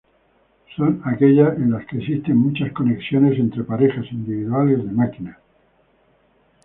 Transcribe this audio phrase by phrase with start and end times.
[0.75, 5.37] Son aquellas en las que existen muchas conexiones entre parejas individuales de máquinas.